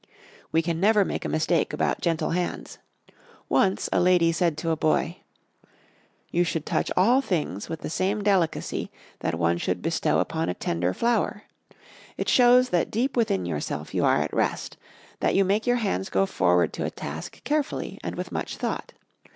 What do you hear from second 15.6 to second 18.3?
your hands go forward to a task carefully and